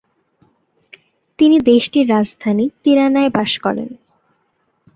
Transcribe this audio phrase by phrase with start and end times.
[1.39, 3.89] তিনি দেশটির রাজধানী তিরানায় বাস করেন।